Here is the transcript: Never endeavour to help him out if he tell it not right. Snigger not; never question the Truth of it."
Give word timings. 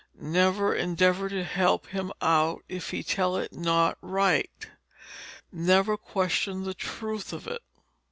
Never 0.19 0.73
endeavour 0.73 1.29
to 1.29 1.43
help 1.43 1.85
him 1.85 2.11
out 2.23 2.63
if 2.67 2.89
he 2.89 3.03
tell 3.03 3.37
it 3.37 3.53
not 3.53 3.99
right. 4.01 4.49
Snigger 4.49 4.77
not; 5.51 5.63
never 5.77 5.95
question 5.95 6.63
the 6.63 6.73
Truth 6.73 7.31
of 7.31 7.45
it." 7.45 7.61